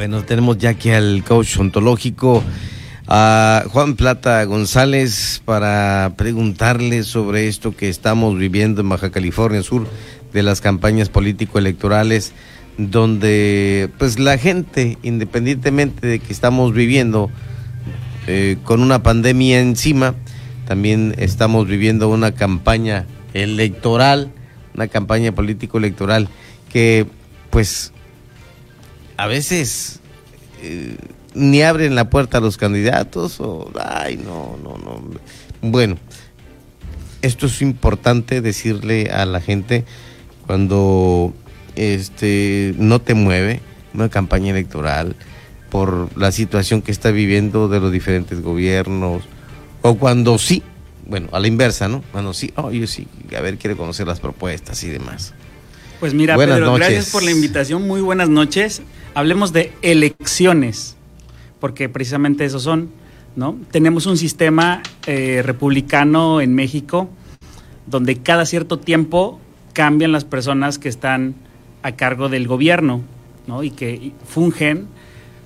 [0.00, 2.42] Bueno, tenemos ya aquí al coach ontológico,
[3.06, 9.86] a Juan Plata González, para preguntarle sobre esto que estamos viviendo en Baja California Sur,
[10.32, 12.32] de las campañas político-electorales,
[12.78, 17.30] donde pues la gente, independientemente de que estamos viviendo
[18.26, 20.14] eh, con una pandemia encima,
[20.66, 23.04] también estamos viviendo una campaña
[23.34, 24.32] electoral,
[24.74, 26.30] una campaña político-electoral
[26.72, 27.06] que
[27.50, 27.92] pues
[29.20, 30.00] a veces
[30.62, 30.96] eh,
[31.34, 35.02] ni abren la puerta a los candidatos o, ay, no, no, no.
[35.60, 35.98] Bueno,
[37.20, 39.84] esto es importante decirle a la gente
[40.46, 41.34] cuando
[41.76, 43.60] este no te mueve
[43.92, 45.16] una campaña electoral
[45.68, 49.24] por la situación que está viviendo de los diferentes gobiernos
[49.82, 50.62] o cuando sí,
[51.06, 52.02] bueno, a la inversa, ¿no?
[52.10, 55.34] Cuando sí, oye, sí, a ver, quiere conocer las propuestas y demás.
[56.00, 57.86] Pues mira, Pedro, gracias por la invitación.
[57.86, 58.80] Muy buenas noches.
[59.12, 60.96] Hablemos de elecciones,
[61.58, 62.90] porque precisamente eso son,
[63.34, 63.56] ¿no?
[63.72, 67.10] Tenemos un sistema eh, republicano en México
[67.86, 69.40] donde cada cierto tiempo
[69.72, 71.34] cambian las personas que están
[71.82, 73.02] a cargo del gobierno,
[73.48, 73.64] ¿no?
[73.64, 74.86] Y que fungen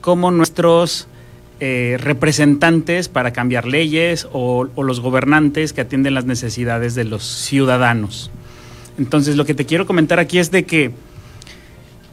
[0.00, 1.08] como nuestros
[1.58, 8.30] eh, representantes para cambiar leyes o los gobernantes que atienden las necesidades de los ciudadanos.
[8.98, 10.92] Entonces, lo que te quiero comentar aquí es de que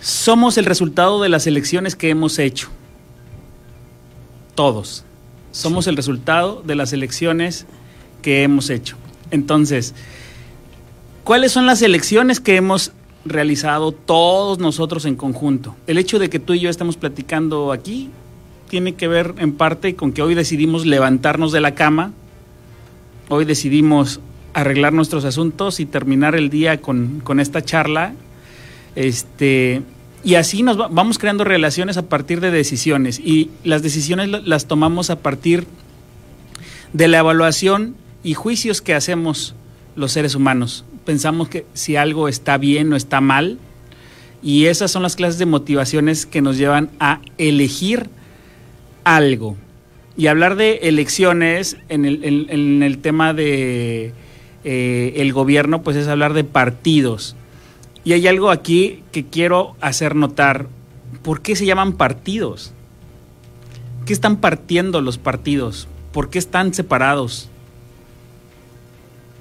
[0.00, 2.68] somos el resultado de las elecciones que hemos hecho.
[4.54, 5.04] Todos.
[5.52, 7.66] Somos el resultado de las elecciones
[8.22, 8.96] que hemos hecho.
[9.30, 9.94] Entonces,
[11.24, 12.92] ¿cuáles son las elecciones que hemos
[13.24, 15.74] realizado todos nosotros en conjunto?
[15.86, 18.10] El hecho de que tú y yo estamos platicando aquí
[18.68, 22.12] tiene que ver en parte con que hoy decidimos levantarnos de la cama,
[23.28, 24.20] hoy decidimos
[24.54, 28.14] arreglar nuestros asuntos y terminar el día con, esta charla.
[28.98, 29.82] Este,
[30.24, 35.10] y así nos vamos creando relaciones a partir de decisiones y las decisiones las tomamos
[35.10, 35.68] a partir
[36.92, 39.54] de la evaluación y juicios que hacemos
[39.94, 40.84] los seres humanos.
[41.04, 43.58] Pensamos que si algo está bien o está mal
[44.42, 48.10] y esas son las clases de motivaciones que nos llevan a elegir
[49.04, 49.56] algo.
[50.16, 54.12] Y hablar de elecciones en el, en el tema de
[54.64, 57.36] eh, el gobierno, pues es hablar de partidos.
[58.04, 60.66] Y hay algo aquí que quiero hacer notar.
[61.22, 62.72] ¿Por qué se llaman partidos?
[64.06, 65.88] ¿Qué están partiendo los partidos?
[66.12, 67.48] ¿Por qué están separados?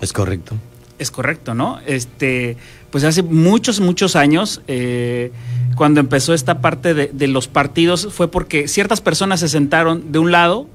[0.00, 0.56] Es correcto.
[0.98, 1.80] Es correcto, ¿no?
[1.86, 2.58] Este,
[2.90, 5.32] pues hace muchos, muchos años, eh,
[5.76, 10.18] cuando empezó esta parte de, de los partidos, fue porque ciertas personas se sentaron de
[10.18, 10.68] un lado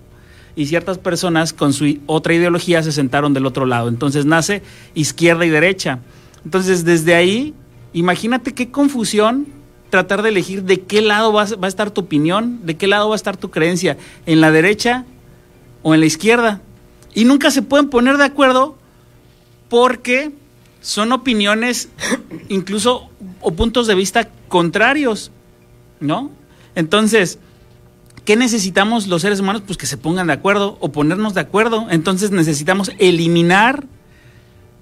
[0.56, 3.90] y ciertas personas con su otra ideología se sentaron del otro lado.
[3.90, 4.64] Entonces nace
[4.94, 6.00] izquierda y derecha.
[6.44, 7.54] Entonces desde ahí,
[8.00, 9.48] imagínate qué confusión
[9.90, 13.16] tratar de elegir de qué lado va, a estar tu opinión, de qué lado va
[13.16, 15.06] a estar tu creencia, en la derecha
[15.82, 16.62] o en la izquierda.
[17.14, 18.78] Y nunca se pueden poner de acuerdo
[19.70, 20.32] porque
[20.82, 21.90] son opiniones
[22.50, 23.10] incluso
[23.42, 25.32] o puntos de vista contrarios,
[26.00, 26.32] ¿no?
[26.76, 27.40] Entonces,
[28.26, 29.62] ¿Qué necesitamos los seres humanos?
[29.64, 31.86] Pues que se pongan de acuerdo o ponernos de acuerdo.
[31.92, 33.86] Entonces necesitamos eliminar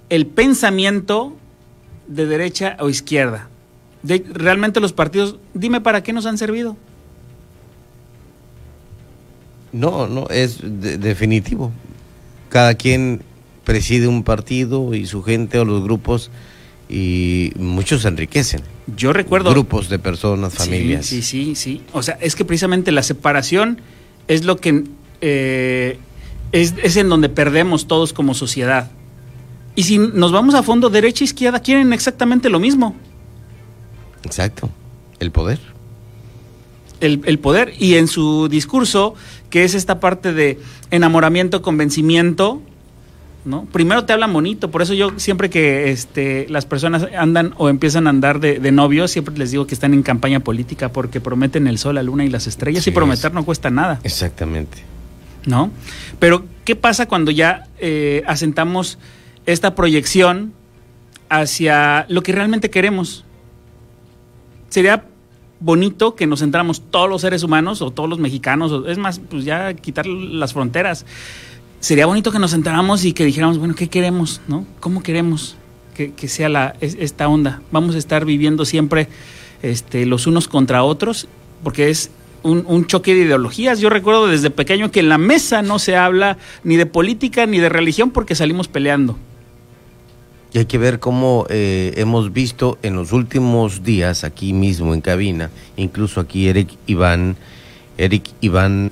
[0.08, 1.36] el pensamiento
[2.14, 3.50] de derecha o izquierda.
[4.04, 6.78] realmente los partidos, dime para qué nos han servido.
[9.72, 11.72] No, no, es definitivo.
[12.50, 13.24] Cada quien
[13.64, 16.30] preside un partido y su gente o los grupos
[16.90, 18.62] y muchos se enriquecen.
[18.96, 19.50] Yo recuerdo...
[19.50, 21.06] Grupos de personas, familias.
[21.06, 23.82] Sí, sí, sí, O sea, es que precisamente la separación
[24.28, 24.84] es lo que...
[25.22, 25.98] Eh,
[26.52, 28.92] es, es, en donde perdemos todos como sociedad.
[29.76, 32.96] Y si nos vamos a fondo, derecha e izquierda quieren exactamente lo mismo.
[34.24, 34.70] Exacto.
[35.20, 35.60] El poder.
[37.00, 37.74] El, el, poder.
[37.80, 39.16] Y en su discurso,
[39.50, 40.60] que es esta parte de
[40.92, 42.62] enamoramiento, convencimiento,
[43.46, 43.66] ¿no?
[43.66, 48.08] Primero te hablan bonito, por eso yo siempre que este, las personas andan o empiezan
[48.08, 51.78] a andar de, novios, siempre les digo que están en campaña política porque prometen el
[51.78, 54.00] sol, la luna y las estrellas y prometer no cuesta nada.
[54.04, 54.78] Exactamente.
[55.46, 55.72] ¿No?
[56.20, 58.98] Pero, ¿qué pasa cuando ya eh, asentamos
[59.46, 60.54] esta proyección
[61.30, 63.26] hacia lo que realmente queremos?
[64.70, 65.06] Sería
[65.60, 69.46] bonito que nos centramos todos los seres humanos o todos los mexicanos, es más, pues
[69.46, 71.06] ya quitar las fronteras
[71.84, 74.40] sería bonito que nos sentáramos y que dijéramos, bueno, ¿qué queremos?
[74.48, 74.66] ¿No?
[74.80, 75.58] ¿Cómo queremos
[75.94, 77.62] que, sea la, esta onda?
[77.72, 79.10] Vamos a estar viviendo siempre
[79.62, 81.28] este, los unos contra otros,
[81.62, 82.10] porque es
[82.42, 83.82] un, choque de ideologías.
[83.82, 87.60] Yo recuerdo desde pequeño que en la mesa no se habla ni de política ni
[87.60, 89.18] de religión porque salimos peleando.
[90.54, 95.02] Y hay que ver cómo eh, hemos visto en los últimos días, aquí mismo en
[95.02, 97.38] cabina, incluso aquí Eric Iván,
[97.98, 98.92] Eric Iván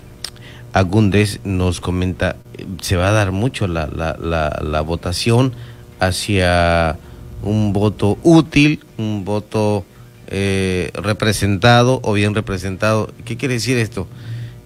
[0.73, 2.35] Agúndez nos comenta,
[2.81, 4.17] se va a dar mucho la, la,
[4.59, 5.53] la, votación
[5.99, 6.97] hacia
[7.43, 9.85] un voto útil, un voto
[10.29, 13.13] eh, representado o bien representado.
[13.23, 14.07] ¿Qué quiere decir esto?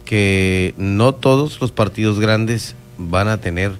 [0.05, 3.73] Que no todos los partidos grandes van a tener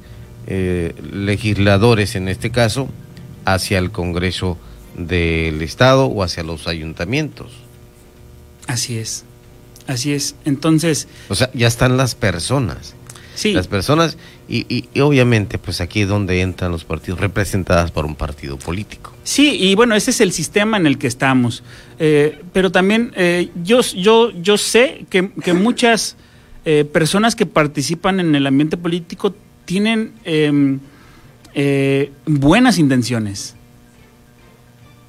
[0.47, 2.89] eh, legisladores, en este caso,
[3.45, 4.57] hacia el Congreso
[4.97, 7.51] del Estado o hacia los ayuntamientos.
[8.68, 9.25] Así es,
[9.88, 10.36] así es.
[10.45, 11.07] Entonces...
[11.30, 12.95] O sea, ya están las personas.
[13.36, 13.51] Sí.
[13.51, 18.06] Las personas, y, y, y, obviamente, pues aquí es donde entran los partidos representadas por
[18.06, 19.12] un partido político.
[19.25, 21.62] Sí, y bueno, ese es el sistema en el que estamos.
[22.00, 26.15] Eh, pero también eh, yo, yo, yo sé que, que muchas
[26.63, 30.80] eh, personas que participan en el ambiente político tienen em,
[31.56, 33.56] eh, buenas intenciones.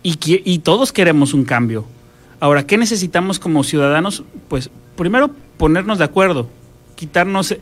[0.02, 1.84] Y, y todos queremos un cambio.
[2.38, 4.22] Ahora, ¿qué necesitamos como ciudadanos?
[4.48, 6.48] Pues primero ponernos de acuerdo,
[6.94, 7.56] quitarnos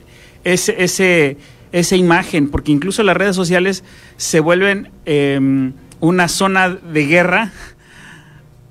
[0.44, 1.38] ese, ese,
[1.72, 3.82] esa imagen, porque incluso las redes sociales
[4.16, 7.52] se vuelven eh, una zona de guerra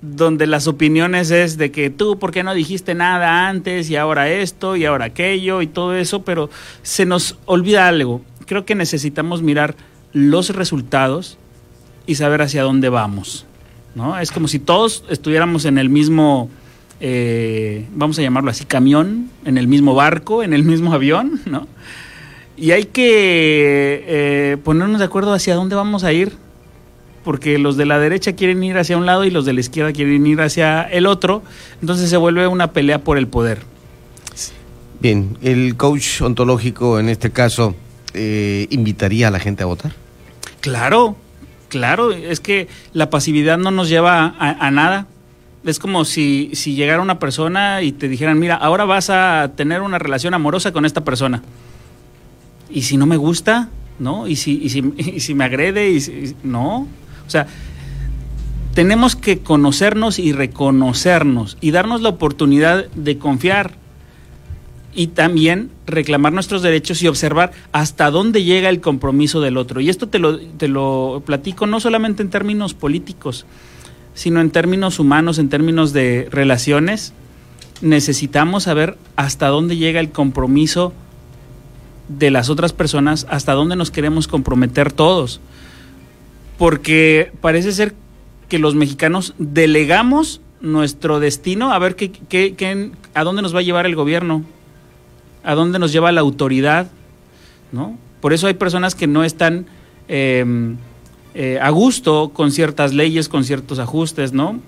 [0.02, 4.30] donde las opiniones es de que tú, ¿por qué no dijiste nada antes y ahora
[4.30, 6.24] esto y ahora aquello y todo eso?
[6.24, 6.50] Pero
[6.82, 8.22] se nos olvida algo.
[8.46, 9.76] Creo que necesitamos mirar
[10.14, 11.38] los resultados
[12.06, 13.46] y saber hacia dónde vamos.
[13.96, 14.18] ¿no?
[14.20, 16.50] Es como si todos estuviéramos en el mismo,
[17.00, 21.68] eh, vamos a llamarlo así, camión, en el mismo barco, en el mismo avión, ¿no?
[22.56, 26.34] Y hay que eh, ponernos de acuerdo hacia dónde vamos a ir,
[27.24, 29.92] porque los de la derecha quieren ir hacia un lado y los de la izquierda
[29.92, 31.42] quieren ir hacia el otro,
[31.82, 33.60] entonces se vuelve una pelea por el poder.
[35.00, 37.76] Bien, el coach ontológico en este caso
[38.14, 40.03] eh, invitaría a la gente a votar.
[40.64, 41.18] Claro,
[41.68, 45.08] claro, es que la pasividad no nos lleva a, nada.
[45.66, 49.82] Es como si, si llegara una persona y te dijeran, mira, ahora vas a tener
[49.82, 51.44] una relación amorosa con esta persona.
[52.70, 53.68] Y si no me gusta,
[54.00, 54.26] ¿no?
[54.26, 56.88] Y si, y si, si me agrede, y si, no.
[57.28, 57.46] O sea,
[58.74, 63.83] tenemos que conocernos y reconocernos y darnos la oportunidad de confiar
[64.96, 69.82] y también reclamar nuestros derechos y observar hasta dónde llega el compromiso del otro.
[69.82, 73.46] Y esto te lo, te lo platico no solamente en términos políticos,
[74.14, 77.14] sino en términos humanos, en términos de relaciones.
[77.82, 80.94] Necesitamos saber hasta dónde llega el compromiso
[82.08, 85.42] de las otras personas, hasta dónde nos queremos comprometer todos.
[86.58, 87.96] Porque parece ser
[88.48, 93.60] que los mexicanos delegamos nuestro destino a ver qué, qué, qué, a dónde nos va
[93.60, 94.44] a llevar el gobierno,
[95.44, 96.88] a dónde nos lleva la autoridad,
[97.72, 97.98] ¿no?
[98.22, 99.66] Por eso hay personas que no están
[100.08, 100.76] eh,
[101.36, 104.60] eh, a gusto con ciertas leyes, con ciertos ajustes, ¿no?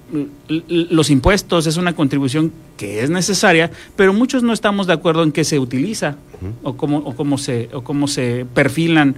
[0.47, 5.31] Los impuestos es una contribución que es necesaria, pero muchos no estamos de acuerdo en
[5.31, 6.53] qué se utiliza uh -huh.
[6.63, 9.15] o, cómo, o, cómo se, o cómo se perfilan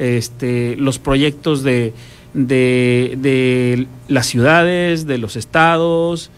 [0.00, 1.92] este, los proyectos de,
[2.34, 6.30] de, de las ciudades, de los estados,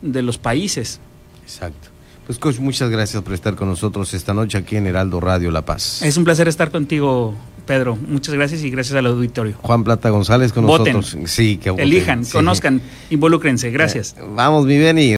[0.00, 0.98] de los países.
[1.44, 1.88] Exacto.
[2.26, 5.64] Pues coach, muchas gracias por estar con nosotros esta noche aquí en Heraldo Radio La
[5.64, 6.02] Paz.
[6.02, 7.34] Es un placer estar contigo,
[7.66, 7.96] Pedro.
[8.08, 9.54] Muchas gracias y gracias al auditorio.
[9.62, 11.30] Juan Plata González con voten, nosotros.
[11.30, 11.86] Sí, que voten.
[11.86, 12.32] Elijan, sí.
[12.32, 13.70] conozcan, involúcrense.
[13.70, 14.16] Gracias.
[14.18, 15.14] Eh, vamos, mi Beni.